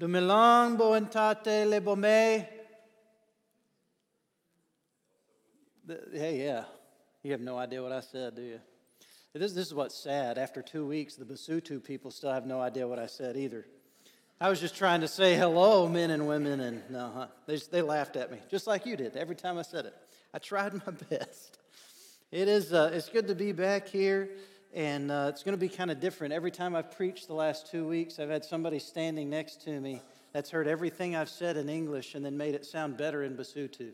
[0.00, 2.48] Dumelang Boentate Le Bomé.
[6.12, 6.64] Hey, yeah.
[7.22, 8.60] You have no idea what I said, do you?
[9.34, 10.38] This, this is what's sad.
[10.38, 13.66] After two weeks, the Basotho people still have no idea what I said either.
[14.40, 17.26] I was just trying to say hello, men and women, and no, huh?
[17.46, 19.94] they, they laughed at me, just like you did every time I said it.
[20.32, 21.58] I tried my best.
[22.32, 24.30] It is, uh, it's good to be back here,
[24.74, 26.34] and uh, it's going to be kind of different.
[26.34, 30.02] Every time I've preached the last two weeks, I've had somebody standing next to me
[30.32, 33.92] that's heard everything I've said in English and then made it sound better in Basotho.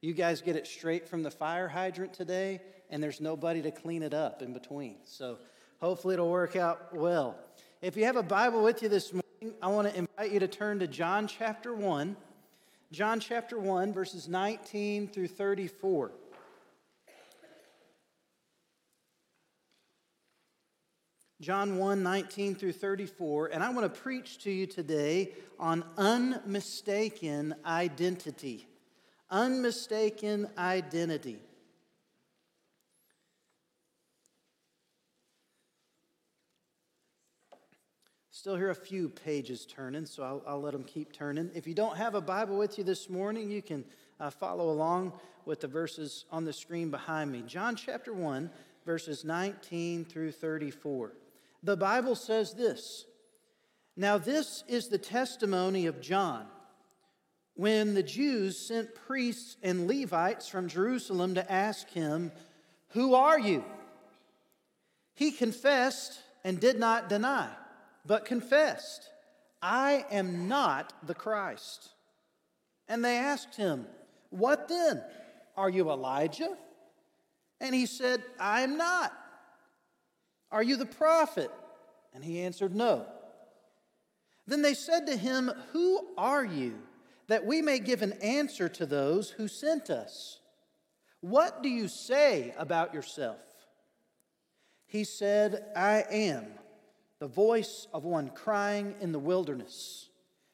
[0.00, 4.04] You guys get it straight from the fire hydrant today, and there's nobody to clean
[4.04, 4.96] it up in between.
[5.04, 5.38] So
[5.80, 7.36] hopefully it'll work out well.
[7.82, 10.48] If you have a Bible with you this morning, I want to invite you to
[10.48, 12.16] turn to John chapter 1.
[12.92, 16.12] John chapter 1, verses 19 through 34.
[21.40, 27.54] John 1 19 through 34, and I want to preach to you today on unmistaken
[27.64, 28.66] identity.
[29.30, 31.38] Unmistaken identity.
[38.30, 41.50] Still hear a few pages turning, so I'll, I'll, let them keep turning.
[41.54, 43.84] If you don't have a Bible with you this morning, you can
[44.18, 45.12] uh, follow along
[45.46, 47.42] with the verses on the screen behind me.
[47.46, 48.50] John chapter 1,
[48.84, 51.12] verses 19 through 34
[51.62, 53.04] the Bible says this
[53.96, 56.46] Now, this is the testimony of John.
[57.54, 62.32] When the Jews sent priests and Levites from Jerusalem to ask him,
[62.90, 63.64] Who are you?
[65.14, 67.50] He confessed and did not deny,
[68.06, 69.10] but confessed,
[69.60, 71.90] I am not the Christ.
[72.88, 73.86] And they asked him,
[74.30, 75.02] What then?
[75.56, 76.56] Are you Elijah?
[77.60, 79.12] And he said, I am not.
[80.52, 81.50] Are you the prophet?
[82.14, 83.06] And he answered, No.
[84.46, 86.78] Then they said to him, Who are you,
[87.28, 90.40] that we may give an answer to those who sent us?
[91.20, 93.40] What do you say about yourself?
[94.86, 96.46] He said, I am
[97.20, 100.08] the voice of one crying in the wilderness,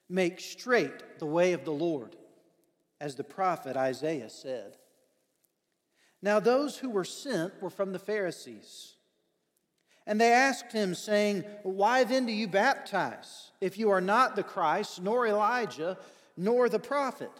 [0.08, 2.14] Make straight the way of the Lord,
[3.00, 4.76] as the prophet Isaiah said.
[6.22, 8.95] Now, those who were sent were from the Pharisees.
[10.06, 14.42] And they asked him, saying, Why then do you baptize, if you are not the
[14.42, 15.98] Christ, nor Elijah,
[16.36, 17.32] nor the prophet?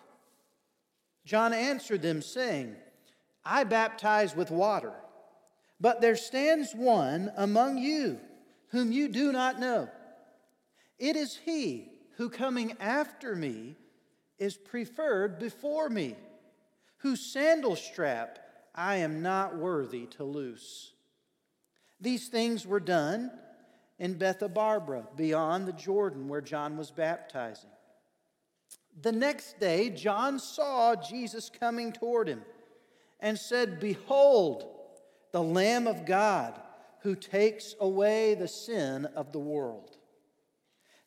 [1.24, 2.74] John answered them, saying,
[3.44, 4.92] I baptize with water,
[5.80, 8.18] but there stands one among you
[8.68, 9.88] whom you do not know.
[10.98, 13.76] It is he who coming after me
[14.38, 16.16] is preferred before me,
[16.98, 18.38] whose sandal strap
[18.74, 20.92] I am not worthy to loose.
[22.00, 23.30] These things were done
[23.98, 27.70] in Bethabara, beyond the Jordan, where John was baptizing.
[29.00, 32.42] The next day, John saw Jesus coming toward him
[33.20, 34.66] and said, Behold,
[35.32, 36.60] the Lamb of God
[37.00, 39.96] who takes away the sin of the world.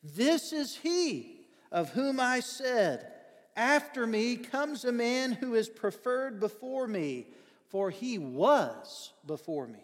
[0.04, 3.12] This is he of whom I said,
[3.56, 7.28] After me comes a man who is preferred before me,
[7.68, 9.84] for he was before me.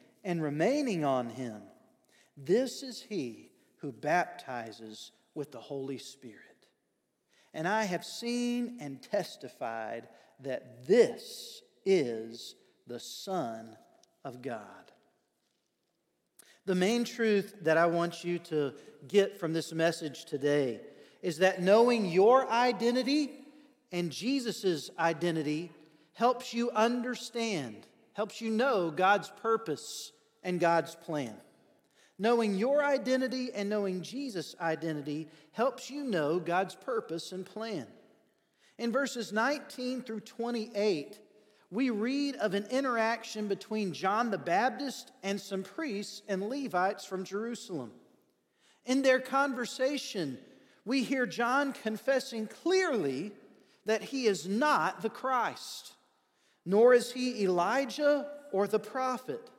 [0.23, 1.61] and remaining on him.
[2.37, 6.67] This is he who baptizes with the Holy Spirit.
[7.53, 10.07] And I have seen and testified
[10.41, 12.55] that this is
[12.87, 13.75] the Son
[14.23, 14.91] of God.
[16.65, 18.73] The main truth that I want you to
[19.07, 20.79] get from this message today
[21.21, 23.31] is that knowing your identity
[23.91, 25.71] and Jesus' identity
[26.13, 30.11] helps you understand helps you know God's purpose
[30.43, 31.35] and God's plan.
[32.19, 37.87] Knowing your identity and knowing Jesus' identity helps you know God's purpose and plan.
[38.77, 41.19] In verses 19 through 28,
[41.71, 47.23] we read of an interaction between John the Baptist and some priests and Levites from
[47.23, 47.91] Jerusalem.
[48.85, 50.37] In their conversation,
[50.85, 53.31] we hear John confessing clearly
[53.85, 55.93] that he is not the Christ
[56.65, 59.49] nor is he Elijah or the prophet.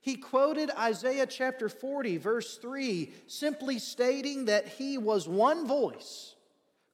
[0.00, 6.34] He quoted Isaiah chapter 40, verse 3, simply stating that he was one voice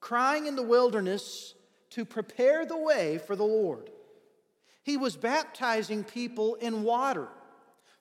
[0.00, 1.54] crying in the wilderness
[1.90, 3.90] to prepare the way for the Lord.
[4.82, 7.28] He was baptizing people in water,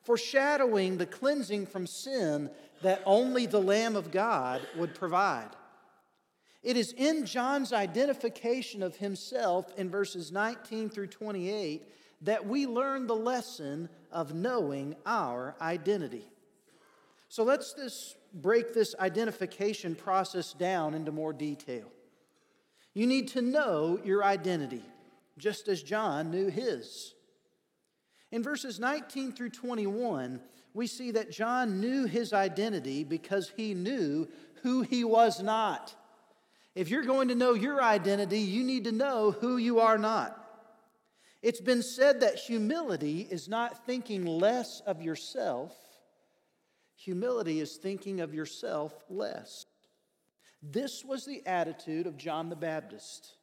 [0.03, 2.49] foreshadowing the cleansing from sin
[2.81, 5.49] that only the Lamb of God would provide.
[6.61, 11.83] It is in John's identification of himself in verses 19 through 28
[12.21, 16.25] that we learn the lesson of knowing our identity.
[17.29, 21.89] So let's just break this identification process down into more detail.
[22.93, 24.83] You need to know your identity,
[25.37, 27.13] just as John knew his.
[28.31, 30.41] In verses 19 through 21,
[30.73, 34.27] we see that John knew his identity because he knew
[34.61, 35.95] who he was not.
[36.79, 40.41] If you're going to know your identity, you need to know who you are not.
[41.41, 45.75] It's been said that humility is not thinking less of yourself,
[46.95, 49.65] humility is thinking of yourself less.
[50.63, 53.33] This was the attitude of John the Baptist.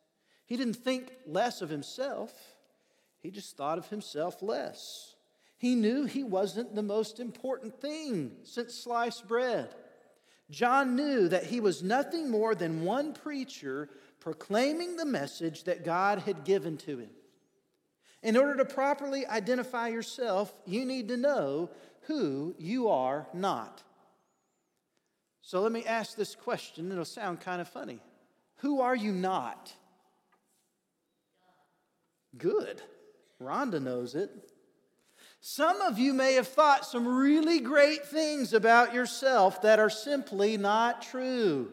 [0.46, 2.32] He didn't think less of himself,
[3.20, 5.14] he just thought of himself less.
[5.58, 9.74] He knew he wasn't the most important thing since sliced bread.
[10.50, 13.88] John knew that he was nothing more than one preacher
[14.20, 17.10] proclaiming the message that God had given to him.
[18.22, 21.70] In order to properly identify yourself, you need to know
[22.02, 23.82] who you are not.
[25.42, 26.90] So let me ask this question.
[26.90, 28.00] It'll sound kind of funny.
[28.56, 29.72] Who are you not?
[32.36, 32.82] Good.
[33.40, 34.30] Rhonda knows it.
[35.40, 40.56] Some of you may have thought some really great things about yourself that are simply
[40.56, 41.72] not true.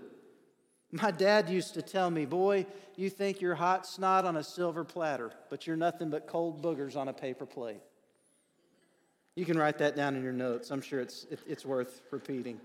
[0.91, 4.83] My dad used to tell me, Boy, you think you're hot snot on a silver
[4.83, 7.81] platter, but you're nothing but cold boogers on a paper plate.
[9.35, 10.69] You can write that down in your notes.
[10.69, 12.61] I'm sure it's, it, it's worth repeating.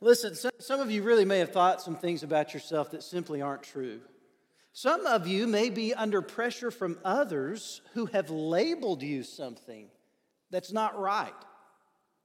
[0.00, 3.62] Listen, some of you really may have thought some things about yourself that simply aren't
[3.62, 4.00] true.
[4.80, 9.88] Some of you may be under pressure from others who have labeled you something
[10.52, 11.34] that's not right,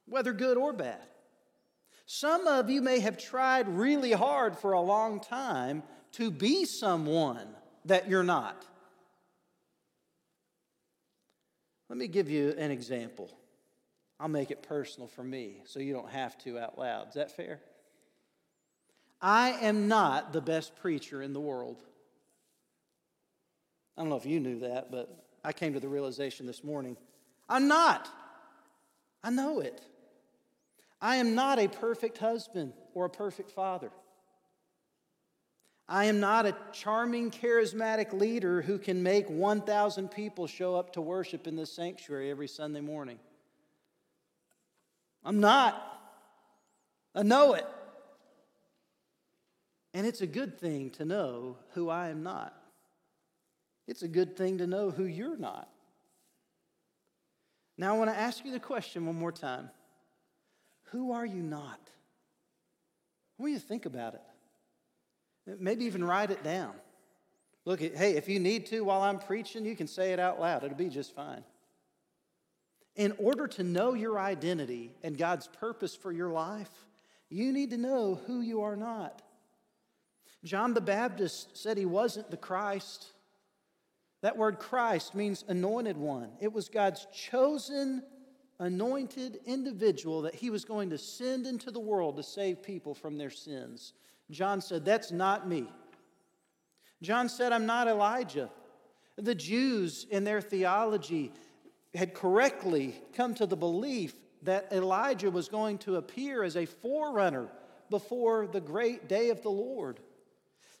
[0.06, 1.02] whether good or bad.
[2.06, 7.48] Some of you may have tried really hard for a long time to be someone
[7.86, 8.64] that you're not.
[11.88, 13.36] Let me give you an example.
[14.20, 17.08] I'll make it personal for me so you don't have to out loud.
[17.08, 17.58] Is that fair?
[19.20, 21.82] I am not the best preacher in the world.
[23.96, 26.96] I don't know if you knew that, but I came to the realization this morning
[27.48, 28.08] I'm not.
[29.22, 29.82] I know it.
[31.00, 33.90] I am not a perfect husband or a perfect father.
[35.86, 41.02] I am not a charming, charismatic leader who can make 1,000 people show up to
[41.02, 43.18] worship in this sanctuary every Sunday morning.
[45.22, 46.00] I'm not.
[47.14, 47.66] I know it.
[49.92, 52.56] And it's a good thing to know who I am not.
[53.86, 55.68] It's a good thing to know who you're not.
[57.76, 59.70] Now, I want to ask you the question one more time
[60.92, 61.80] Who are you not?
[63.38, 64.22] I want you to think about it.
[65.58, 66.72] Maybe even write it down.
[67.64, 70.64] Look, hey, if you need to while I'm preaching, you can say it out loud.
[70.64, 71.44] It'll be just fine.
[72.96, 76.70] In order to know your identity and God's purpose for your life,
[77.28, 79.22] you need to know who you are not.
[80.44, 83.06] John the Baptist said he wasn't the Christ.
[84.24, 86.30] That word Christ means anointed one.
[86.40, 88.02] It was God's chosen,
[88.58, 93.18] anointed individual that he was going to send into the world to save people from
[93.18, 93.92] their sins.
[94.30, 95.66] John said, That's not me.
[97.02, 98.48] John said, I'm not Elijah.
[99.16, 101.30] The Jews, in their theology,
[101.94, 107.48] had correctly come to the belief that Elijah was going to appear as a forerunner
[107.90, 110.00] before the great day of the Lord.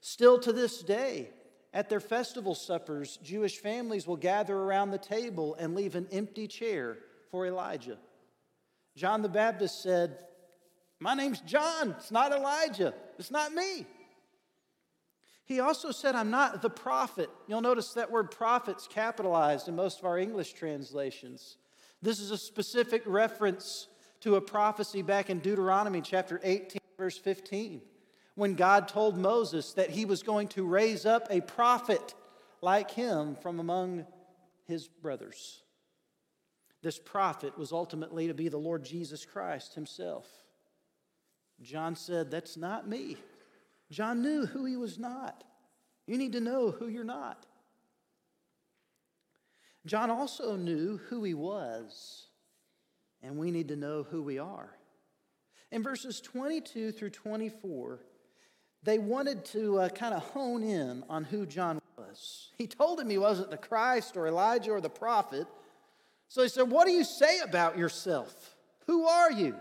[0.00, 1.28] Still to this day,
[1.74, 6.46] at their festival suppers, Jewish families will gather around the table and leave an empty
[6.46, 6.98] chair
[7.32, 7.98] for Elijah.
[8.96, 10.18] John the Baptist said,
[11.00, 11.96] My name's John.
[11.98, 12.94] It's not Elijah.
[13.18, 13.86] It's not me.
[15.46, 17.28] He also said, I'm not the prophet.
[17.48, 21.56] You'll notice that word prophet's capitalized in most of our English translations.
[22.00, 23.88] This is a specific reference
[24.20, 27.82] to a prophecy back in Deuteronomy chapter 18, verse 15
[28.34, 32.14] when God told Moses that he was going to raise up a prophet
[32.60, 34.06] like him from among
[34.66, 35.62] his brothers.
[36.82, 40.26] This prophet was ultimately to be the Lord Jesus Christ himself.
[41.62, 43.16] John said, That's not me.
[43.90, 45.44] John knew who he was not.
[46.06, 47.46] You need to know who you're not.
[49.86, 52.26] John also knew who he was,
[53.22, 54.70] and we need to know who we are.
[55.70, 58.00] In verses 22 through 24,
[58.84, 62.50] they wanted to uh, kind of hone in on who John was.
[62.56, 65.46] He told him he wasn't the Christ or Elijah or the prophet.
[66.28, 68.54] So he said, What do you say about yourself?
[68.86, 69.56] Who are you?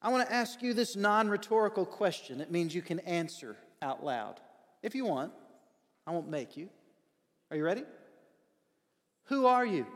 [0.00, 2.40] I want to ask you this non rhetorical question.
[2.40, 4.40] It means you can answer out loud.
[4.82, 5.32] If you want,
[6.06, 6.68] I won't make you.
[7.50, 7.82] Are you ready?
[9.24, 9.86] Who are you?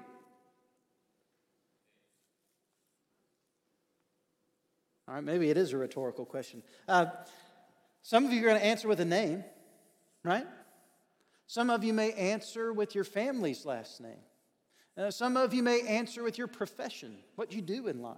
[5.08, 6.62] All right, maybe it is a rhetorical question.
[6.88, 7.06] Uh,
[8.02, 9.44] some of you are going to answer with a name,
[10.24, 10.46] right?
[11.46, 14.20] Some of you may answer with your family's last name.
[14.96, 18.16] Uh, some of you may answer with your profession, what you do in life.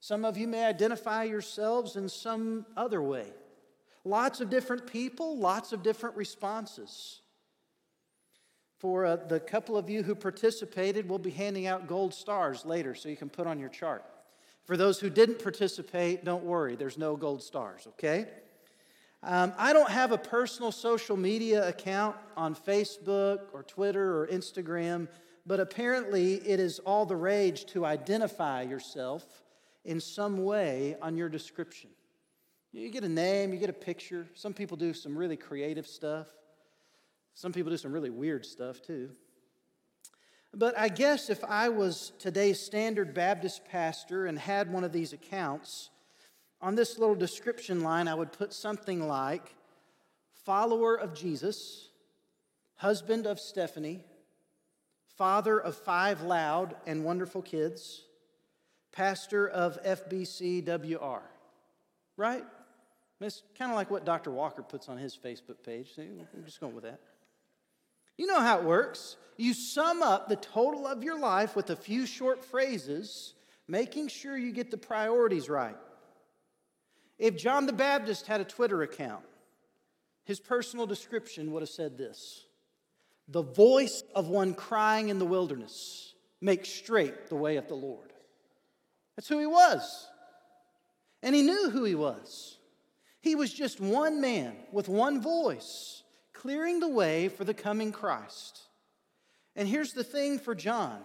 [0.00, 3.26] Some of you may identify yourselves in some other way.
[4.04, 7.20] Lots of different people, lots of different responses.
[8.78, 12.94] For uh, the couple of you who participated, we'll be handing out gold stars later
[12.94, 14.04] so you can put on your chart.
[14.64, 18.26] For those who didn't participate, don't worry, there's no gold stars, okay?
[19.22, 25.08] Um, I don't have a personal social media account on Facebook or Twitter or Instagram,
[25.46, 29.42] but apparently it is all the rage to identify yourself
[29.84, 31.90] in some way on your description.
[32.72, 34.26] You get a name, you get a picture.
[34.34, 36.28] Some people do some really creative stuff.
[37.34, 39.10] Some people do some really weird stuff too.
[40.54, 45.12] But I guess if I was today's standard Baptist pastor and had one of these
[45.12, 45.90] accounts,
[46.62, 49.54] on this little description line, I would put something like
[50.44, 51.88] follower of Jesus,
[52.76, 54.04] husband of Stephanie,
[55.16, 58.04] father of five loud and wonderful kids,
[58.92, 61.22] pastor of FBCWR.
[62.16, 62.44] Right?
[63.20, 64.30] It's kind of like what Dr.
[64.30, 65.90] Walker puts on his Facebook page.
[65.98, 67.00] I'm just going with that.
[68.16, 69.16] You know how it works.
[69.36, 73.34] You sum up the total of your life with a few short phrases,
[73.68, 75.76] making sure you get the priorities right.
[77.20, 79.24] If John the Baptist had a Twitter account,
[80.24, 82.46] his personal description would have said this
[83.28, 88.14] The voice of one crying in the wilderness, make straight the way of the Lord.
[89.16, 90.08] That's who he was.
[91.22, 92.56] And he knew who he was.
[93.20, 98.62] He was just one man with one voice clearing the way for the coming Christ.
[99.54, 101.02] And here's the thing for John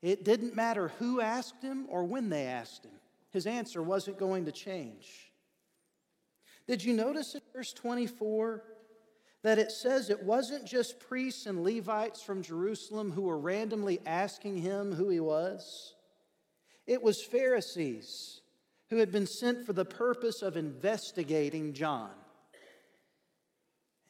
[0.00, 2.99] it didn't matter who asked him or when they asked him,
[3.30, 5.32] his answer wasn't going to change.
[6.66, 8.62] Did you notice in verse 24
[9.42, 14.58] that it says it wasn't just priests and Levites from Jerusalem who were randomly asking
[14.58, 15.94] him who he was?
[16.86, 18.40] It was Pharisees
[18.90, 22.10] who had been sent for the purpose of investigating John.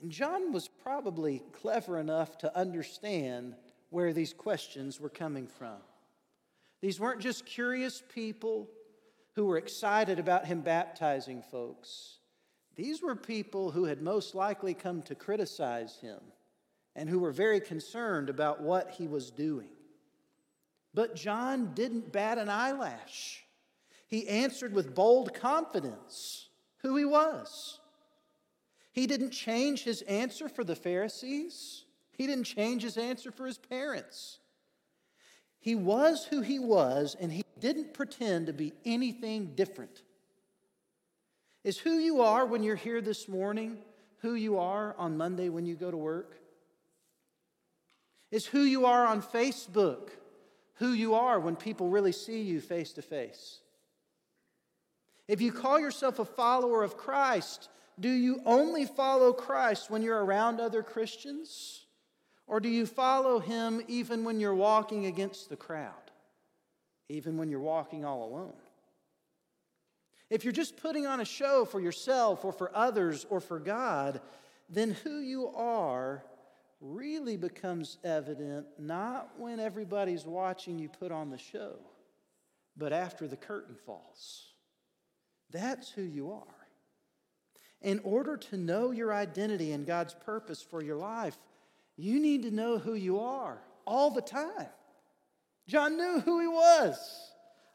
[0.00, 3.54] And John was probably clever enough to understand
[3.90, 5.76] where these questions were coming from.
[6.80, 8.68] These weren't just curious people
[9.40, 12.18] who were excited about him baptizing folks.
[12.76, 16.18] These were people who had most likely come to criticize him
[16.94, 19.70] and who were very concerned about what he was doing.
[20.92, 23.46] But John didn't bat an eyelash.
[24.08, 26.50] He answered with bold confidence
[26.82, 27.80] who he was.
[28.92, 33.56] He didn't change his answer for the Pharisees, he didn't change his answer for his
[33.56, 34.39] parents.
[35.60, 40.02] He was who he was, and he didn't pretend to be anything different.
[41.62, 43.78] Is who you are when you're here this morning
[44.20, 46.36] who you are on Monday when you go to work?
[48.30, 50.10] Is who you are on Facebook
[50.74, 53.60] who you are when people really see you face to face?
[55.28, 57.68] If you call yourself a follower of Christ,
[58.00, 61.84] do you only follow Christ when you're around other Christians?
[62.50, 66.10] Or do you follow him even when you're walking against the crowd?
[67.08, 68.56] Even when you're walking all alone?
[70.30, 74.20] If you're just putting on a show for yourself or for others or for God,
[74.68, 76.24] then who you are
[76.80, 81.76] really becomes evident not when everybody's watching you put on the show,
[82.76, 84.54] but after the curtain falls.
[85.52, 86.42] That's who you are.
[87.80, 91.38] In order to know your identity and God's purpose for your life,
[92.02, 94.68] you need to know who you are all the time.
[95.66, 97.26] John knew who he was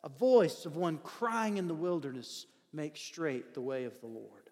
[0.04, 4.52] a voice of one crying in the wilderness, make straight the way of the Lord.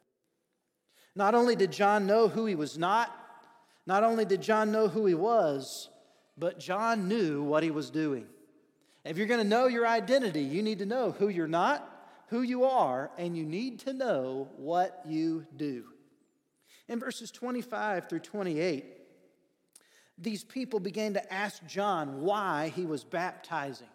[1.15, 3.15] Not only did John know who he was not,
[3.85, 5.89] not only did John know who he was,
[6.39, 8.25] but John knew what he was doing.
[9.05, 11.93] If you're going to know your identity, you need to know who you're not
[12.33, 15.83] who you are, and you need to know what you do.
[16.87, 18.85] In verses 25 through 28,
[20.17, 23.87] these people began to ask John why he was baptizing.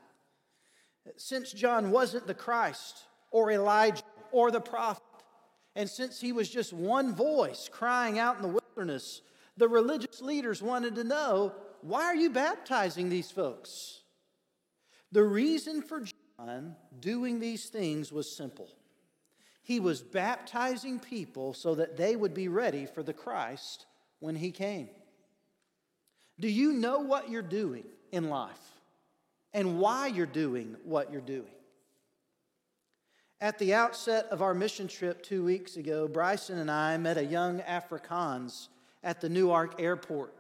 [1.17, 5.03] Since John wasn't the Christ or Elijah or the prophet,
[5.75, 9.23] and since he was just one voice crying out in the wilderness,
[9.57, 14.01] the religious leaders wanted to know why are you baptizing these folks?
[15.13, 16.05] The reason for
[16.39, 18.69] John doing these things was simple.
[19.63, 23.87] He was baptizing people so that they would be ready for the Christ
[24.19, 24.89] when he came.
[26.41, 28.53] Do you know what you're doing in life
[29.53, 31.51] and why you're doing what you're doing?
[33.41, 37.25] At the outset of our mission trip two weeks ago, Bryson and I met a
[37.25, 38.69] young Afrikaans
[39.05, 40.35] at the Newark airport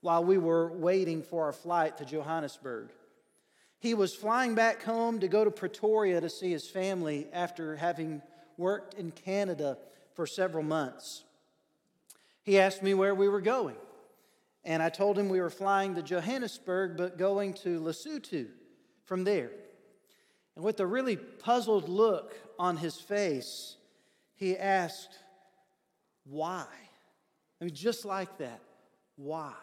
[0.00, 2.88] while we were waiting for our flight to Johannesburg.
[3.78, 8.20] He was flying back home to go to Pretoria to see his family after having
[8.56, 9.78] worked in Canada
[10.14, 11.24] for several months.
[12.42, 13.76] He asked me where we were going,
[14.64, 18.46] and I told him we were flying to Johannesburg but going to Lesotho
[19.04, 19.50] from there.
[20.54, 23.76] And with a really puzzled look on his face,
[24.34, 25.18] he asked,
[26.24, 26.66] Why?
[27.60, 28.60] I mean, just like that.
[29.16, 29.54] Why?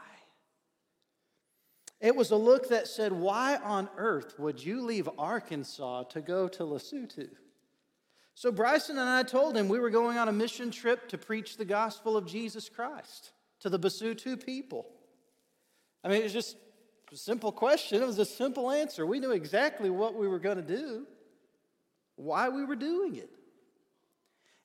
[1.99, 6.47] It was a look that said, Why on earth would you leave Arkansas to go
[6.47, 7.29] to Lesotho?
[8.33, 11.57] So Bryson and I told him we were going on a mission trip to preach
[11.57, 14.87] the gospel of Jesus Christ to the Basotho people.
[16.03, 16.57] I mean, it was just
[17.11, 18.01] a simple question.
[18.01, 19.05] It was a simple answer.
[19.05, 21.05] We knew exactly what we were going to do,
[22.15, 23.29] why we were doing it.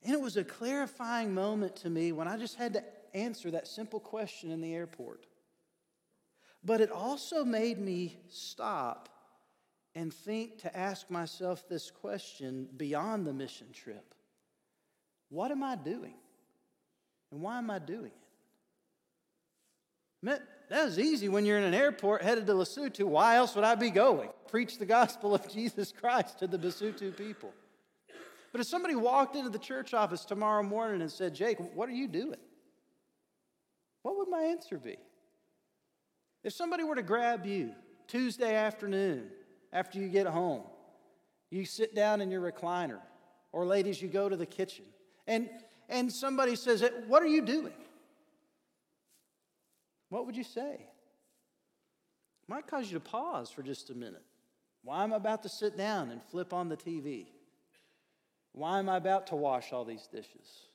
[0.05, 2.85] And it was a clarifying moment to me when I just had to
[3.15, 5.27] answer that simple question in the airport.
[6.65, 9.09] But it also made me stop
[9.95, 14.15] and think to ask myself this question beyond the mission trip
[15.29, 16.15] What am I doing?
[17.31, 18.22] And why am I doing it?
[20.73, 23.05] That was easy when you're in an airport headed to Lesotho.
[23.05, 24.31] Why else would I be going?
[24.49, 27.53] Preach the gospel of Jesus Christ to the Basotho people.
[28.53, 31.93] But if somebody walked into the church office tomorrow morning and said, Jake, what are
[31.93, 32.39] you doing?
[34.03, 34.97] What would my answer be?
[36.45, 37.73] If somebody were to grab you
[38.09, 39.29] Tuesday afternoon
[39.73, 40.63] after you get home,
[41.51, 42.99] you sit down in your recliner,
[43.53, 44.87] or ladies, you go to the kitchen,
[45.27, 45.51] and,
[45.89, 47.75] and somebody says, What are you doing?
[50.13, 50.75] What would you say?
[50.75, 54.23] It might cause you to pause for just a minute.
[54.85, 57.29] Why am I about to sit down and flip on the TV?
[58.53, 60.67] Why am I about to wash all these dishes?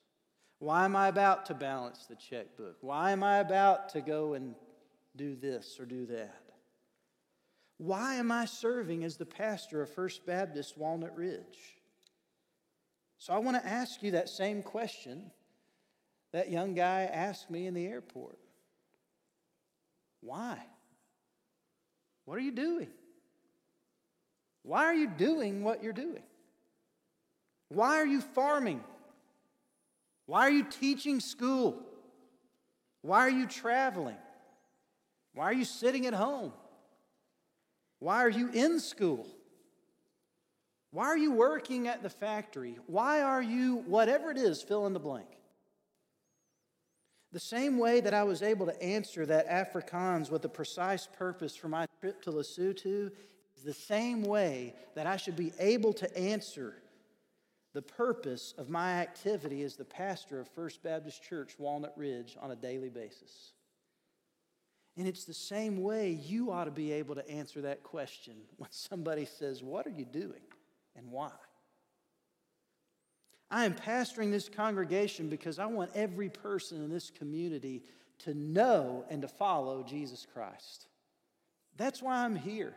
[0.58, 2.78] Why am I about to balance the checkbook?
[2.82, 4.56] Why am I about to go and
[5.15, 6.41] do this or do that?
[7.78, 11.78] Why am I serving as the pastor of First Baptist Walnut Ridge?
[13.19, 15.30] So I want to ask you that same question
[16.32, 18.39] that young guy asked me in the airport.
[20.21, 20.58] Why?
[22.25, 22.89] What are you doing?
[24.63, 26.23] Why are you doing what you're doing?
[27.69, 28.84] Why are you farming?
[30.25, 31.82] Why are you teaching school?
[33.01, 34.17] Why are you traveling?
[35.34, 36.51] Why are you sitting at home?
[37.99, 39.25] Why are you in school?
[40.91, 42.77] Why are you working at the factory?
[42.88, 45.27] Why are you, whatever it is, fill in the blank?
[47.38, 51.56] The same way that I was able to answer that Afrikaans with a precise purpose
[51.56, 53.12] for my trip to Lesotho
[53.56, 56.82] is the same way that I should be able to answer
[57.76, 62.50] the purpose of my activity as the pastor of First Baptist Church, Walnut Ridge, on
[62.50, 63.52] a daily basis.
[64.97, 68.71] And it's the same way you ought to be able to answer that question when
[68.71, 70.41] somebody says, What are you doing
[70.95, 71.30] and why?
[73.49, 77.83] I am pastoring this congregation because I want every person in this community
[78.19, 80.88] to know and to follow Jesus Christ.
[81.77, 82.73] That's why I'm here.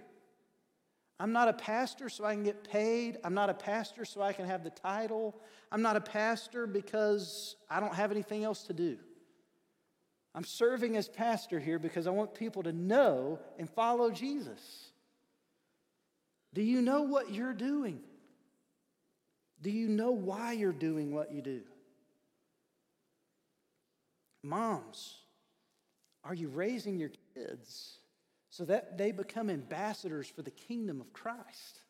[1.18, 3.18] I'm not a pastor so I can get paid.
[3.24, 5.34] I'm not a pastor so I can have the title.
[5.70, 8.96] I'm not a pastor because I don't have anything else to do.
[10.34, 14.92] I'm serving as pastor here because I want people to know and follow Jesus.
[16.54, 18.00] Do you know what you're doing?
[19.62, 21.60] Do you know why you're doing what you do?
[24.42, 25.18] Moms,
[26.24, 27.98] are you raising your kids
[28.48, 31.80] so that they become ambassadors for the kingdom of Christ?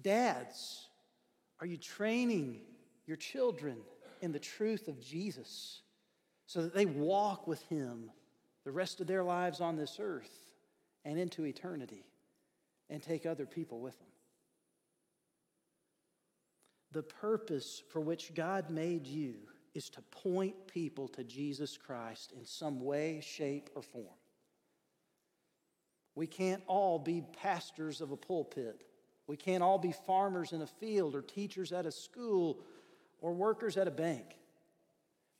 [0.00, 0.86] Dads,
[1.60, 2.60] are you training
[3.06, 3.78] your children
[4.20, 5.80] in the truth of Jesus?
[6.46, 8.10] so that they walk with Him
[8.64, 10.30] the rest of their lives on this earth
[11.04, 12.04] and into eternity
[12.88, 14.08] and take other people with them.
[16.96, 19.34] The purpose for which God made you
[19.74, 24.16] is to point people to Jesus Christ in some way, shape, or form.
[26.14, 28.86] We can't all be pastors of a pulpit.
[29.26, 32.60] We can't all be farmers in a field or teachers at a school
[33.20, 34.38] or workers at a bank.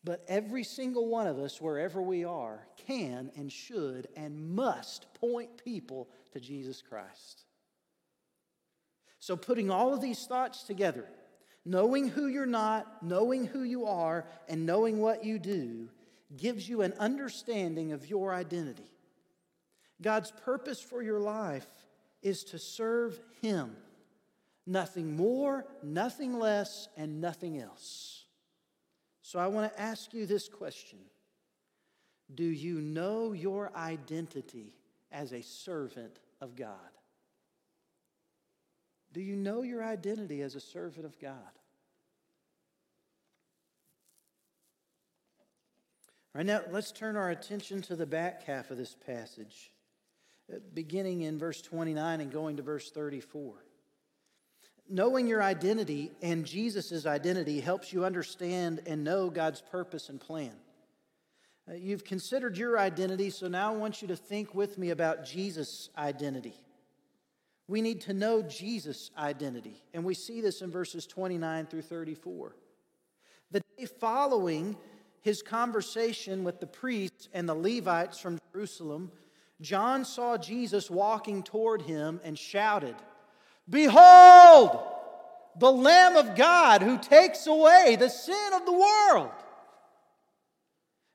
[0.04, 5.64] But every single one of us, wherever we are, can and should and must point
[5.64, 7.46] people to Jesus Christ.
[9.20, 11.08] So, putting all of these thoughts together,
[11.66, 15.88] knowing who you're not, knowing who you are, and knowing what you do,
[16.36, 18.90] gives you an understanding of your identity.
[20.00, 21.66] God's purpose for your life
[22.22, 23.76] is to serve Him.
[24.64, 28.24] Nothing more, nothing less, and nothing else.
[29.22, 31.00] So I want to ask you this question
[32.32, 34.72] Do you know your identity
[35.10, 36.95] as a servant of God?
[39.16, 41.32] Do you know your identity as a servant of God?
[46.34, 49.72] All right, now let's turn our attention to the back half of this passage,
[50.52, 53.54] uh, beginning in verse 29 and going to verse 34
[54.88, 60.52] knowing your identity and Jesus' identity helps you understand and know God's purpose and plan.
[61.68, 65.24] Uh, you've considered your identity, so now I want you to think with me about
[65.24, 66.54] Jesus' identity.
[67.68, 72.54] We need to know Jesus' identity, and we see this in verses 29 through 34.
[73.50, 74.76] The day following
[75.20, 79.10] his conversation with the priests and the Levites from Jerusalem,
[79.60, 82.94] John saw Jesus walking toward him and shouted,
[83.68, 84.78] Behold,
[85.58, 89.32] the Lamb of God who takes away the sin of the world.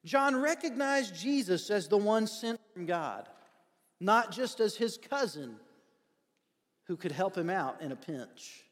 [0.03, 3.29] John recognized Jesus as the one sent from God,
[4.01, 5.57] not just as his cousin
[6.91, 8.65] who could help him out in a pinch.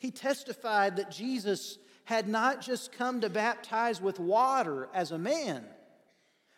[0.00, 5.64] He testified that Jesus had not just come to baptize with water as a man,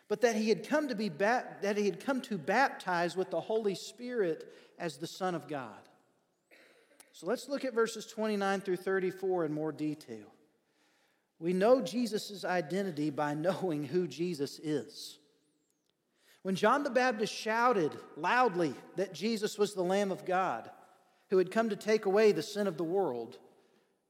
[0.07, 3.39] but that he had come to be that he had come to baptize with the
[3.39, 5.87] Holy Spirit as the Son of God.
[7.11, 10.33] So let's look at verses 29 through 34 in more detail.
[11.37, 15.19] We know Jesus' identity by knowing who Jesus is.
[16.45, 20.69] When John the Baptist shouted loudly that Jesus was the Lamb of God
[21.31, 23.39] who had come to take away the sin of the world,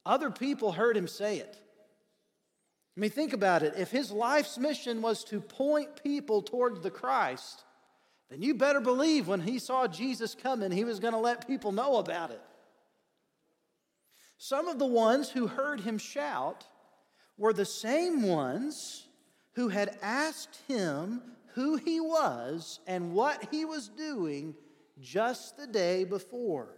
[0.06, 1.58] other people heard him say it.
[2.98, 3.76] I mean, think about it.
[3.78, 7.63] If his life's mission was to point people toward the Christ,
[8.30, 11.71] then you better believe when he saw Jesus coming, he was going to let people
[11.71, 12.41] know about it.
[14.38, 16.65] Some of the ones who heard him shout
[17.38, 19.08] were the same ones
[19.54, 21.21] who had asked him
[21.56, 24.56] who he was and what he was doing
[25.02, 26.76] just the day before.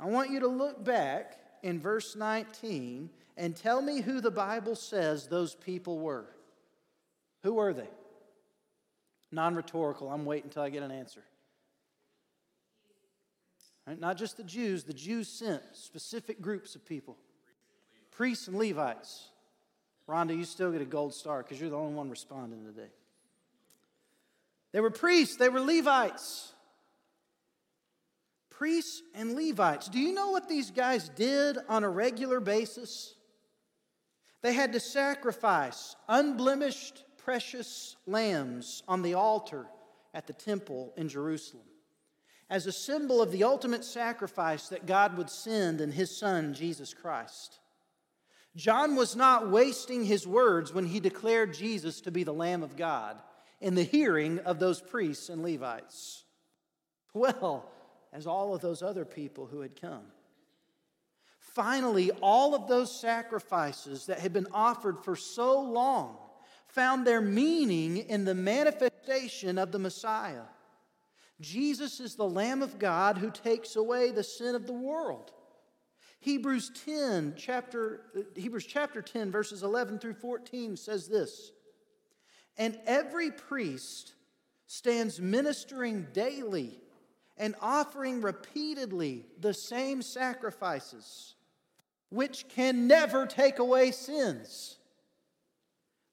[0.00, 4.74] I want you to look back in verse 19 and tell me who the Bible
[4.74, 6.26] says those people were.
[7.44, 7.88] Who were they?
[9.30, 10.10] Non rhetorical.
[10.10, 11.22] I'm waiting until I get an answer.
[13.86, 13.98] Right?
[13.98, 17.16] Not just the Jews, the Jews sent specific groups of people
[18.10, 19.28] priests and Levites.
[20.08, 22.88] Rhonda, you still get a gold star because you're the only one responding today.
[24.72, 26.52] They were priests, they were Levites.
[28.50, 29.88] Priests and Levites.
[29.88, 33.14] Do you know what these guys did on a regular basis?
[34.42, 39.66] They had to sacrifice unblemished, precious lambs on the altar
[40.14, 41.64] at the temple in Jerusalem
[42.50, 46.94] as a symbol of the ultimate sacrifice that God would send in his Son, Jesus
[46.94, 47.60] Christ.
[48.58, 52.76] John was not wasting his words when he declared Jesus to be the Lamb of
[52.76, 53.16] God
[53.60, 56.24] in the hearing of those priests and Levites,
[57.14, 57.70] well
[58.12, 60.02] as all of those other people who had come.
[61.38, 66.16] Finally, all of those sacrifices that had been offered for so long
[66.66, 70.42] found their meaning in the manifestation of the Messiah.
[71.40, 75.30] Jesus is the Lamb of God who takes away the sin of the world.
[76.20, 81.52] Hebrews 10, chapter, uh, Hebrews chapter 10, verses 11 through 14 says this
[82.56, 84.14] And every priest
[84.66, 86.78] stands ministering daily
[87.36, 91.34] and offering repeatedly the same sacrifices,
[92.10, 94.76] which can never take away sins.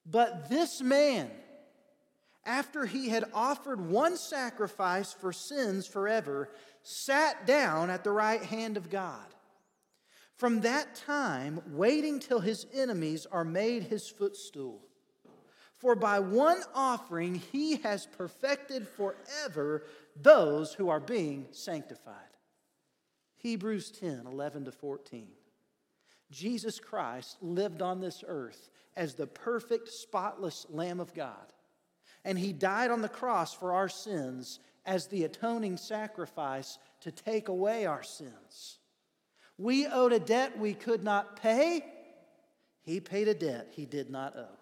[0.08, 1.30] But this man,
[2.44, 6.48] after he had offered one sacrifice for sins forever,
[6.82, 9.26] sat down at the right hand of God.
[10.36, 14.82] From that time, waiting till his enemies are made his footstool.
[15.78, 22.14] For by one offering he has perfected forever those who are being sanctified.
[23.36, 25.28] Hebrews 10 11 to 14.
[26.30, 31.52] Jesus Christ lived on this earth as the perfect, spotless Lamb of God.
[32.24, 37.48] And he died on the cross for our sins as the atoning sacrifice to take
[37.48, 38.78] away our sins.
[39.58, 41.84] We owed a debt we could not pay.
[42.82, 44.58] He paid a debt he did not owe.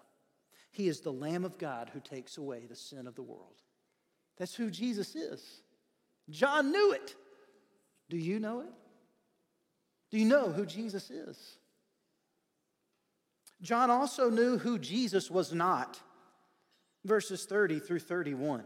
[0.71, 3.61] He is the Lamb of God who takes away the sin of the world.
[4.37, 5.61] That's who Jesus is.
[6.29, 7.15] John knew it.
[8.09, 8.73] Do you know it?
[10.11, 11.57] Do you know who Jesus is?
[13.61, 15.99] John also knew who Jesus was not.
[17.05, 18.63] Verses 30 through 31.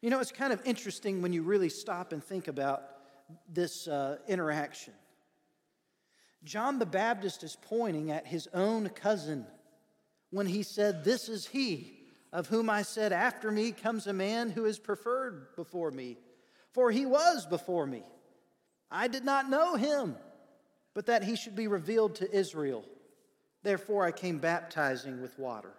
[0.00, 2.82] You know, it's kind of interesting when you really stop and think about
[3.48, 4.92] this uh, interaction.
[6.44, 9.46] John the Baptist is pointing at his own cousin
[10.30, 11.98] when he said, This is he
[12.32, 16.18] of whom I said, After me comes a man who is preferred before me,
[16.72, 18.02] for he was before me.
[18.90, 20.16] I did not know him,
[20.92, 22.84] but that he should be revealed to Israel.
[23.62, 25.72] Therefore, I came baptizing with water.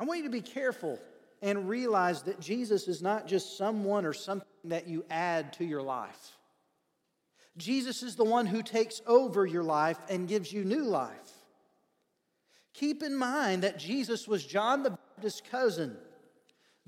[0.00, 0.98] I want you to be careful
[1.42, 5.82] and realize that Jesus is not just someone or something that you add to your
[5.82, 6.36] life.
[7.56, 11.32] Jesus is the one who takes over your life and gives you new life.
[12.74, 15.96] Keep in mind that Jesus was John the Baptist's cousin.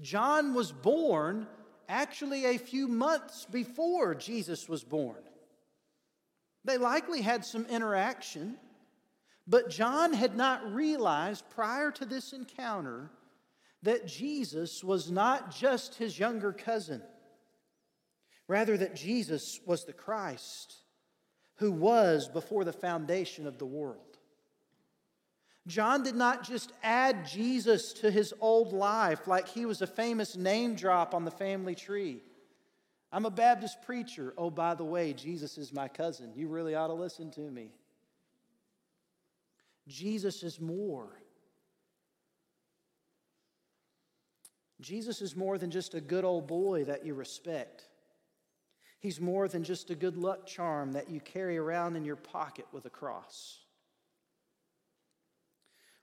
[0.00, 1.46] John was born
[1.88, 5.22] actually a few months before Jesus was born.
[6.64, 8.56] They likely had some interaction,
[9.46, 13.10] but John had not realized prior to this encounter
[13.83, 17.03] that Jesus was not just his younger cousin,
[18.49, 20.77] rather, that Jesus was the Christ
[21.57, 24.18] who was before the foundation of the world.
[25.66, 30.37] John did not just add Jesus to his old life like he was a famous
[30.37, 32.21] name drop on the family tree.
[33.12, 34.35] I'm a Baptist preacher.
[34.37, 36.33] Oh, by the way, Jesus is my cousin.
[36.35, 37.71] You really ought to listen to me.
[39.87, 41.21] Jesus is more.
[44.83, 47.88] Jesus is more than just a good old boy that you respect.
[49.01, 52.66] He's more than just a good luck charm that you carry around in your pocket
[52.73, 53.59] with a cross.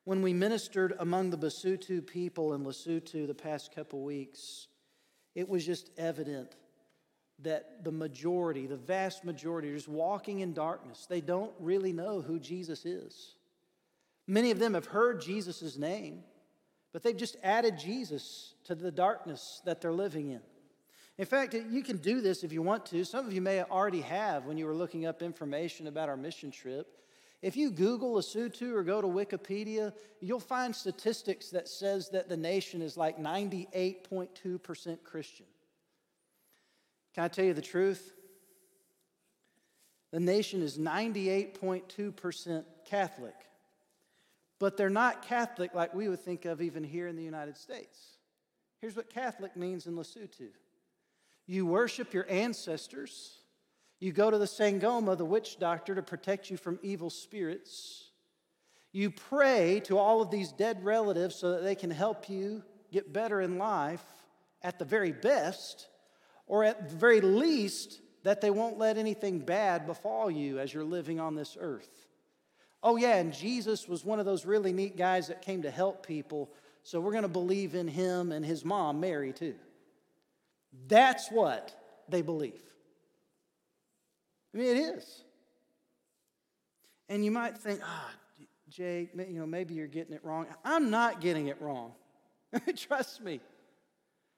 [0.03, 4.67] When we ministered among the Basotho people in Lesotho the past couple weeks,
[5.35, 6.55] it was just evident
[7.43, 11.05] that the majority, the vast majority, are just walking in darkness.
[11.07, 13.35] They don't really know who Jesus is.
[14.27, 16.23] Many of them have heard Jesus' name,
[16.91, 20.41] but they've just added Jesus to the darkness that they're living in.
[21.17, 23.03] In fact, you can do this if you want to.
[23.03, 26.49] Some of you may already have when you were looking up information about our mission
[26.49, 26.87] trip.
[27.41, 32.37] If you Google Lesotho or go to Wikipedia, you'll find statistics that says that the
[32.37, 35.45] nation is like 98.2% Christian.
[37.13, 38.13] Can I tell you the truth?
[40.11, 43.35] The nation is 98.2% Catholic,
[44.59, 48.17] but they're not Catholic like we would think of even here in the United States.
[48.81, 50.49] Here's what Catholic means in Lesotho
[51.47, 53.39] you worship your ancestors
[53.99, 58.11] you go to the Sangoma, the witch doctor, to protect you from evil spirits.
[58.91, 63.11] You pray to all of these dead relatives so that they can help you get
[63.11, 64.03] better in life
[64.61, 65.87] at the very best,
[66.47, 70.83] or at the very least, that they won't let anything bad befall you as you're
[70.83, 72.08] living on this earth.
[72.81, 76.05] Oh, yeah, and Jesus was one of those really neat guys that came to help
[76.05, 76.49] people,
[76.83, 79.55] so we're going to believe in him and his mom, Mary, too.
[80.87, 81.73] That's what
[82.07, 82.61] they believe.
[84.53, 85.23] I mean, it is.
[87.09, 90.45] And you might think, ah, oh, Jay, you know, maybe you're getting it wrong.
[90.63, 91.93] I'm not getting it wrong.
[92.77, 93.41] Trust me.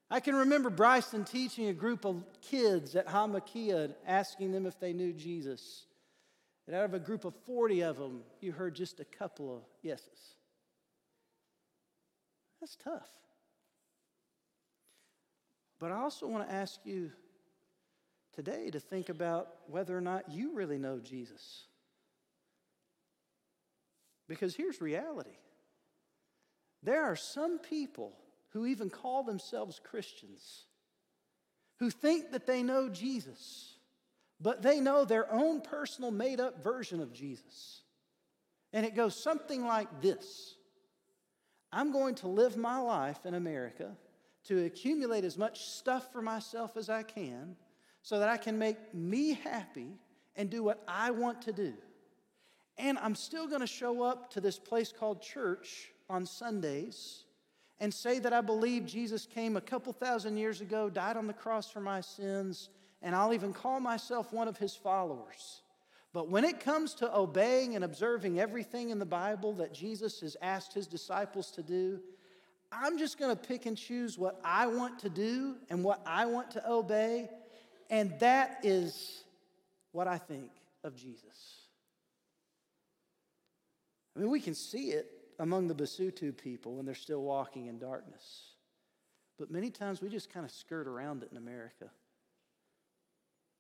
[0.10, 4.94] I can remember Bryson teaching a group of kids at Hamakia asking them if they
[4.94, 5.86] knew Jesus.
[6.72, 9.64] And out of a group of 40 of them, you heard just a couple of
[9.82, 10.36] yeses.
[12.62, 13.10] That's tough.
[15.80, 17.12] But I also want to ask you
[18.34, 21.66] today to think about whether or not you really know Jesus.
[24.30, 25.36] Because here's reality
[26.84, 28.14] there are some people
[28.52, 30.68] who even call themselves Christians
[31.80, 33.71] who think that they know Jesus,
[34.42, 37.82] but they know their own personal made up version of Jesus.
[38.74, 40.56] And it goes something like this
[41.72, 43.92] I'm going to live my life in America
[44.46, 47.56] to accumulate as much stuff for myself as I can
[48.02, 50.00] so that I can make me happy
[50.36, 51.74] and do what I want to do.
[52.78, 57.26] And I'm still going to show up to this place called church on Sundays
[57.80, 61.34] and say that I believe Jesus came a couple thousand years ago, died on the
[61.34, 62.70] cross for my sins,
[63.02, 65.62] and I'll even call myself one of his followers.
[66.14, 70.36] But when it comes to obeying and observing everything in the Bible that Jesus has
[70.42, 72.02] asked his disciples to do,
[72.72, 76.26] I'm just going to pick and choose what I want to do and what I
[76.26, 77.30] want to obey.
[77.90, 79.24] And that is
[79.92, 80.52] what I think
[80.84, 81.62] of Jesus.
[84.16, 85.10] I mean, we can see it
[85.40, 88.52] among the Basotho people when they're still walking in darkness.
[89.40, 91.90] But many times we just kind of skirt around it in America.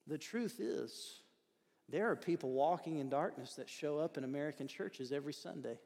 [0.07, 1.21] The truth is,
[1.89, 5.77] there are people walking in darkness that show up in American churches every Sunday.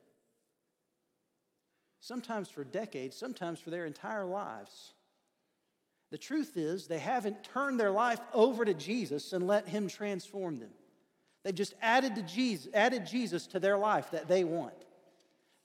[1.99, 4.93] Sometimes for decades, sometimes for their entire lives.
[6.11, 10.59] The truth is, they haven't turned their life over to Jesus and let Him transform
[10.59, 10.69] them.
[11.43, 14.73] They've just added, to Jesus, added Jesus to their life that they want.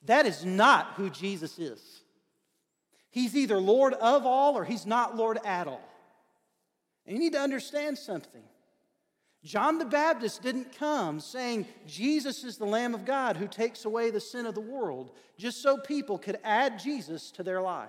[0.06, 2.02] That is not who Jesus is.
[3.10, 5.89] He's either Lord of all or He's not Lord at all.
[7.11, 8.42] You need to understand something.
[9.42, 14.11] John the Baptist didn't come saying Jesus is the Lamb of God who takes away
[14.11, 17.88] the sin of the world just so people could add Jesus to their life.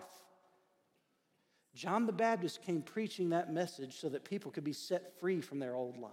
[1.75, 5.59] John the Baptist came preaching that message so that people could be set free from
[5.59, 6.11] their old life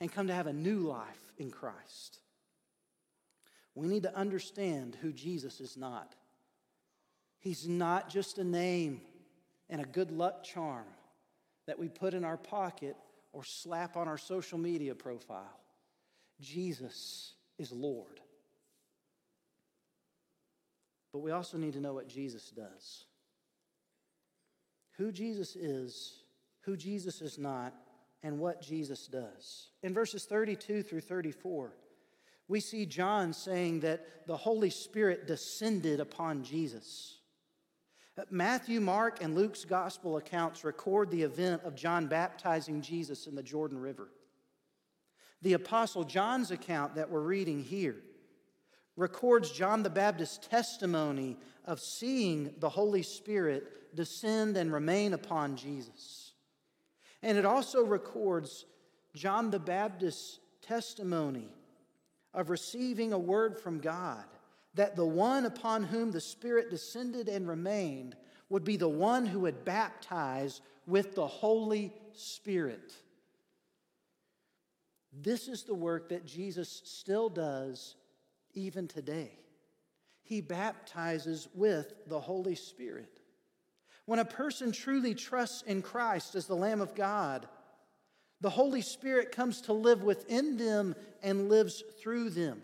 [0.00, 2.20] and come to have a new life in Christ.
[3.74, 6.14] We need to understand who Jesus is not.
[7.38, 9.02] He's not just a name
[9.68, 10.86] and a good luck charm
[11.66, 12.96] that we put in our pocket
[13.32, 15.60] or slap on our social media profile.
[16.40, 18.20] Jesus is Lord.
[21.12, 23.04] But we also need to know what Jesus does.
[24.98, 26.22] Who Jesus is,
[26.60, 27.74] who Jesus is not,
[28.22, 29.68] and what Jesus does.
[29.82, 31.72] In verses 32 through 34,
[32.48, 37.15] we see John saying that the Holy Spirit descended upon Jesus.
[38.30, 43.42] Matthew, Mark, and Luke's gospel accounts record the event of John baptizing Jesus in the
[43.42, 44.08] Jordan River.
[45.42, 47.96] The Apostle John's account that we're reading here
[48.96, 56.32] records John the Baptist's testimony of seeing the Holy Spirit descend and remain upon Jesus.
[57.22, 58.64] And it also records
[59.14, 61.48] John the Baptist's testimony
[62.32, 64.24] of receiving a word from God
[64.76, 68.14] that the one upon whom the Spirit descended and remained
[68.48, 72.94] would be the one who would baptize with the Holy Spirit.
[75.12, 77.96] This is the work that Jesus still does
[78.54, 79.32] even today.
[80.22, 83.20] He baptizes with the Holy Spirit.
[84.04, 87.48] When a person truly trusts in Christ as the Lamb of God,
[88.42, 92.62] the Holy Spirit comes to live within them and lives through them.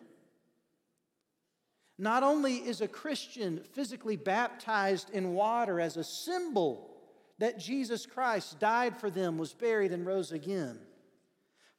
[1.98, 6.90] Not only is a Christian physically baptized in water as a symbol
[7.38, 10.78] that Jesus Christ died for them, was buried, and rose again,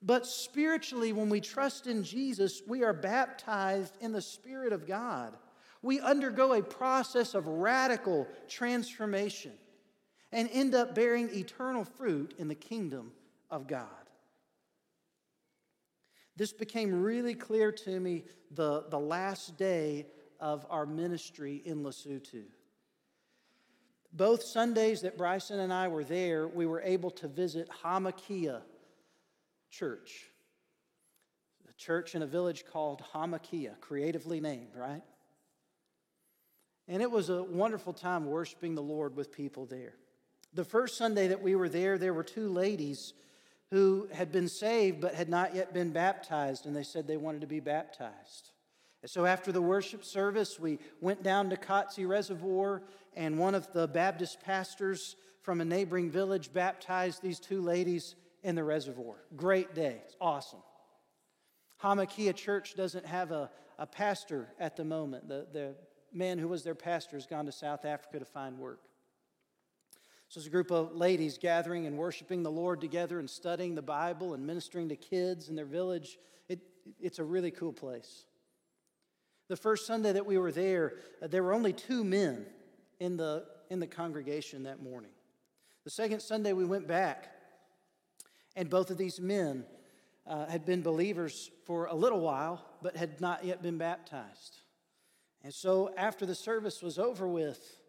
[0.06, 5.34] but spiritually, when we trust in Jesus, we are baptized in the Spirit of God.
[5.82, 9.54] We undergo a process of radical transformation
[10.34, 13.14] and end up bearing eternal fruit in the kingdom
[13.50, 13.88] of God.
[16.36, 20.08] This became really clear to me the, the last day
[20.40, 22.44] of our ministry in Lesotho.
[24.12, 28.62] Both Sundays that Bryson and I were there, we were able to visit Hamakia
[29.72, 30.26] Church,
[31.68, 35.02] a church in a village called Hamakia, creatively named, right?
[36.88, 39.96] And it was a wonderful time worshiping the Lord with people there.
[40.54, 43.14] The first Sunday that we were there, there were two ladies
[43.72, 47.42] who had been saved but had not yet been baptized, and they said they wanted
[47.42, 48.52] to be baptized.
[49.02, 52.84] And so after the worship service, we went down to Katse Reservoir,
[53.16, 58.56] and one of the Baptist pastors from a neighboring village baptized these two ladies in
[58.56, 59.16] the reservoir.
[59.36, 60.02] Great day.
[60.06, 60.62] It's awesome.
[61.82, 65.28] Hamakia Church doesn't have a, a pastor at the moment.
[65.28, 65.76] The, the
[66.14, 68.80] man who was their pastor has gone to South Africa to find work.
[70.34, 73.84] So it's a group of ladies gathering and worshiping the Lord together and studying the
[73.84, 76.18] Bible and ministering to kids in their village.
[76.50, 76.60] It,
[77.00, 78.26] it's a really cool place.
[79.48, 82.48] The first Sunday that we were there, uh, there were only two men
[83.00, 85.12] in the, in the congregation that morning.
[85.84, 87.32] The second Sunday we went back,
[88.56, 89.66] and both of these men
[90.26, 94.62] uh, had been believers for a little while, but had not yet been baptized.
[95.44, 97.83] And so after the service was over with,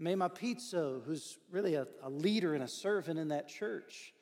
[0.00, 4.12] Mema Pizzo, who's really a, a, leader and a servant in that church,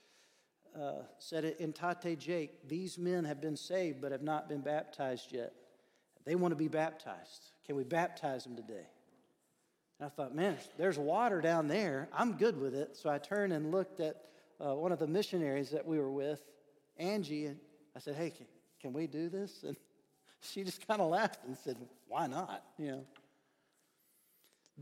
[0.78, 5.32] uh, said in Tate Jake, these men have been saved but have not been baptized
[5.32, 5.52] yet.
[6.24, 7.52] They want to be baptized.
[7.66, 8.86] Can we baptize them today?
[9.98, 12.08] And I thought, man, there's water down there.
[12.12, 12.96] I'm good with it.
[12.96, 14.16] So I turned and looked at
[14.60, 16.40] uh, one of the missionaries that we were with,
[16.98, 17.58] Angie, and
[17.96, 18.46] I said, Hey, can,
[18.80, 19.64] can we do this?
[19.66, 19.76] And
[20.40, 21.76] she just kind of laughed and said,
[22.08, 22.62] Why not?
[22.78, 23.04] You know.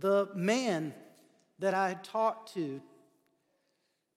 [0.01, 0.95] The man
[1.59, 2.81] that I had talked to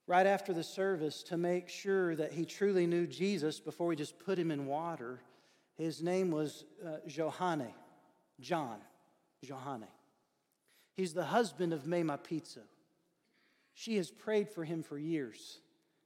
[0.07, 4.17] right after the service to make sure that he truly knew Jesus before we just
[4.17, 5.21] put him in water,
[5.77, 7.73] his name was uh, Johanne,
[8.39, 8.79] John
[9.43, 9.88] Johanne.
[10.95, 12.61] He's the husband of Mema Pizza.
[13.73, 15.59] She has prayed for him for years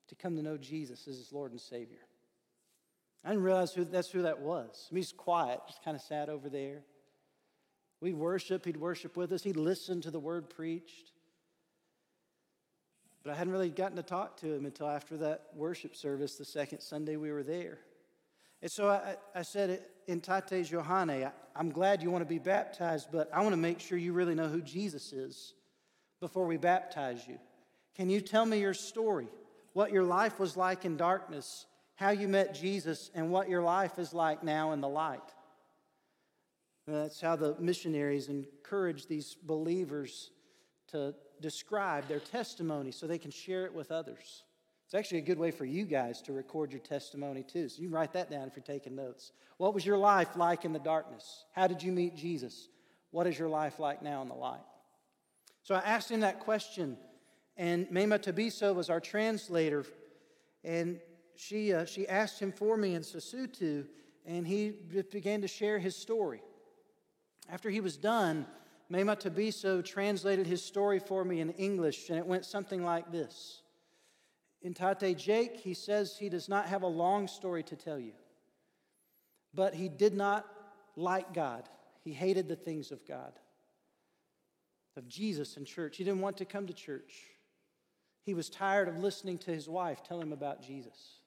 [0.07, 2.07] to come to know Jesus as his Lord and Savior.
[3.23, 4.88] I didn't realize who, that's who that was.
[4.89, 6.84] I mean, he's quiet, just kind of sat over there.
[7.99, 11.11] We'd worship, he'd worship with us, he'd listen to the word preached.
[13.23, 16.45] But I hadn't really gotten to talk to him until after that worship service, the
[16.45, 17.79] second Sunday we were there.
[18.61, 23.29] And so I, I said Ntate Johanne, I'm glad you want to be baptized, but
[23.33, 25.53] I want to make sure you really know who Jesus is
[26.19, 27.37] before we baptize you.
[27.95, 29.27] Can you tell me your story?
[29.73, 33.99] What your life was like in darkness, how you met Jesus, and what your life
[33.99, 35.33] is like now in the light?
[36.88, 40.31] That's how the missionaries encourage these believers
[40.88, 44.43] to describe their testimony so they can share it with others.
[44.85, 47.67] It's actually a good way for you guys to record your testimony too.
[47.67, 49.33] So you can write that down if you're taking notes.
[49.57, 51.43] What was your life like in the darkness?
[51.51, 52.69] How did you meet Jesus?
[53.11, 54.63] What is your life like now in the light?
[55.63, 56.95] So I asked him that question,
[57.57, 59.85] and Mema Tabiso was our translator,
[60.63, 61.01] and
[61.35, 63.85] she, uh, she asked him for me in Sesotho,
[64.25, 64.71] and he
[65.11, 66.41] began to share his story.
[67.49, 68.45] After he was done,
[68.91, 73.61] Mema Tabiso translated his story for me in English, and it went something like this.
[74.65, 78.13] Ntate Jake, he says he does not have a long story to tell you,
[79.53, 80.45] but he did not
[80.95, 81.69] like God.
[82.03, 83.33] He hated the things of God
[84.97, 85.95] of Jesus in church.
[85.97, 87.13] He didn't want to come to church.
[88.23, 91.19] He was tired of listening to his wife tell him about Jesus.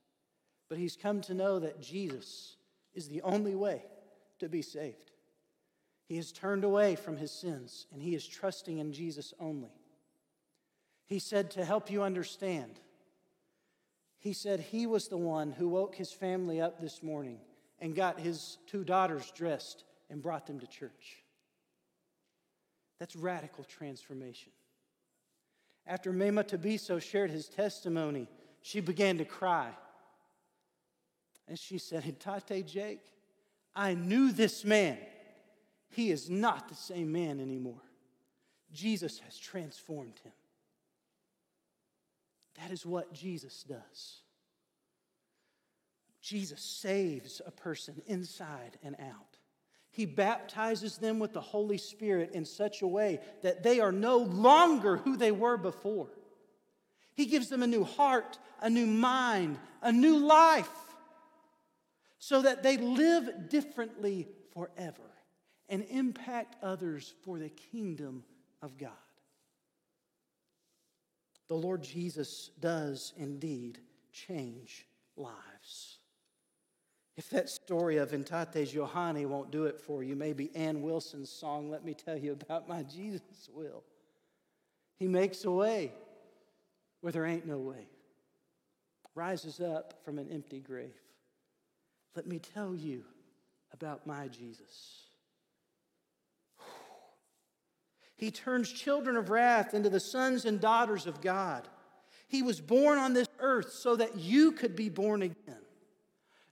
[0.69, 2.57] But he's come to know that Jesus
[2.95, 3.83] is the only way
[4.41, 5.13] to be saved.
[6.11, 9.71] He has turned away from his sins and he is trusting in Jesus only.
[11.07, 12.81] He said, To help you understand,
[14.19, 17.39] he said he was the one who woke his family up this morning
[17.79, 21.23] and got his two daughters dressed and brought them to church.
[22.99, 24.51] That's radical transformation.
[25.87, 28.27] After Mema Tabiso shared his testimony,
[28.63, 29.69] she began to cry.
[31.47, 33.13] And she said, Tate Jake,
[33.77, 34.99] I knew this man.
[35.91, 37.83] He is not the same man anymore.
[38.73, 40.33] Jesus has transformed him.
[42.61, 44.21] That is what Jesus does.
[46.23, 49.39] Jesus saves a person inside and out.
[49.91, 54.19] He baptizes them with the Holy Spirit in such a way that they are no
[54.19, 56.11] longer who they were before.
[57.15, 60.71] He gives them a new heart, a new mind, a new life,
[62.19, 65.10] so that they live differently forever
[65.71, 68.25] and impact others for the kingdom
[68.61, 68.91] of God.
[71.49, 73.79] The Lord Jesus does indeed
[74.13, 75.99] change lives.
[77.17, 81.71] If that story of Entate Johanne won't do it for you, maybe Anne Wilson's song,
[81.71, 83.83] Let Me Tell You About My Jesus, will.
[84.99, 85.93] He makes a way
[87.01, 87.89] where there ain't no way,
[89.15, 90.95] rises up from an empty grave.
[92.15, 93.05] Let me tell you
[93.73, 95.10] about my Jesus.
[98.21, 101.67] He turns children of wrath into the sons and daughters of God.
[102.29, 105.65] He was born on this earth so that you could be born again.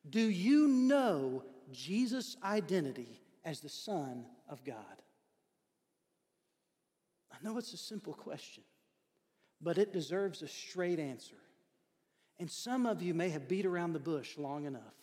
[0.08, 5.02] Do you know Jesus' identity as the Son of God?
[7.30, 8.64] I know it's a simple question,
[9.60, 11.36] but it deserves a straight answer.
[12.40, 14.94] And some of you may have beat around the bush long enough.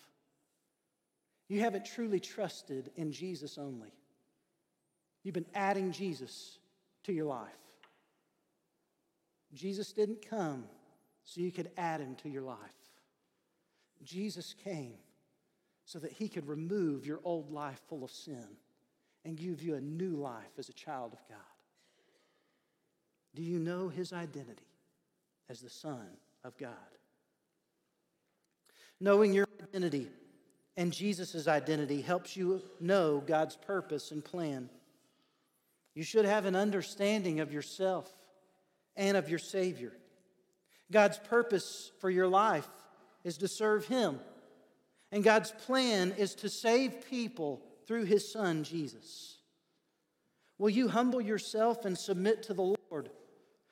[1.48, 3.94] You haven't truly trusted in Jesus only.
[5.26, 6.60] You've been adding Jesus
[7.04, 7.50] to your life.
[9.56, 10.66] Jesus didn't come
[11.24, 12.58] so you could add him to your life.
[14.04, 14.94] Jesus came
[15.84, 18.46] so that he could remove your old life full of sin
[19.24, 21.40] and give you a new life as a child of God.
[23.34, 24.62] Do you know his identity
[25.50, 26.06] as the Son
[26.44, 26.70] of God?
[29.02, 30.08] Knowing your identity
[30.78, 34.70] and Jesus' identity helps you know God's purpose and plan.
[35.96, 38.12] You should have an understanding of yourself
[38.96, 39.94] and of your Savior.
[40.92, 42.68] God's purpose for your life
[43.24, 44.20] is to serve Him.
[45.12, 49.38] And God's plan is to save people through His Son, Jesus.
[50.58, 53.10] Will you humble yourself and submit to the Lord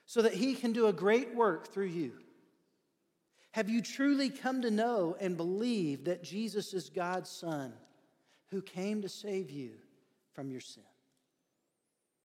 [0.05, 2.13] so that He can do a great work through you?
[3.51, 7.73] Have you truly come to know and believe that Jesus is God's Son
[8.49, 9.71] who came to save you
[10.33, 10.85] from your sins?